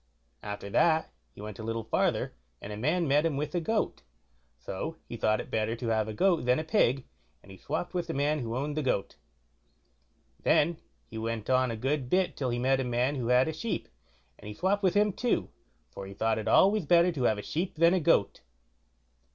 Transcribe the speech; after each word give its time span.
After 0.41 0.67
that 0.71 1.11
he 1.35 1.41
went 1.41 1.59
a 1.59 1.63
little 1.63 1.83
farther, 1.83 2.33
and 2.59 2.73
a 2.73 2.75
man 2.75 3.07
met 3.07 3.23
him 3.23 3.37
with 3.37 3.53
a 3.53 3.61
goat; 3.61 4.01
so 4.57 4.97
he 5.07 5.15
thought 5.15 5.39
it 5.39 5.51
better 5.51 5.75
to 5.75 5.87
have 5.89 6.07
a 6.07 6.13
goat 6.15 6.45
than 6.45 6.57
a 6.57 6.63
pig, 6.63 7.05
and 7.43 7.51
he 7.51 7.57
swopped 7.59 7.93
with 7.93 8.07
the 8.07 8.15
man 8.15 8.41
that 8.41 8.49
owned 8.49 8.75
the 8.75 8.81
goat. 8.81 9.17
Then 10.41 10.77
he 11.05 11.19
went 11.19 11.51
on 11.51 11.69
a 11.69 11.75
good 11.77 12.09
bit 12.09 12.35
till 12.35 12.49
he 12.49 12.57
met 12.57 12.79
a 12.79 12.83
man 12.83 13.13
who 13.13 13.27
had 13.27 13.47
a 13.47 13.53
sheep, 13.53 13.89
and 14.39 14.47
he 14.47 14.55
swopped 14.55 14.81
with 14.81 14.95
him 14.95 15.13
too, 15.13 15.49
for 15.91 16.07
he 16.07 16.15
thought 16.15 16.39
it 16.39 16.47
always 16.47 16.87
better 16.87 17.11
to 17.11 17.23
have 17.25 17.37
a 17.37 17.43
sheep 17.43 17.75
than 17.75 17.93
a 17.93 17.99
goat. 17.99 18.41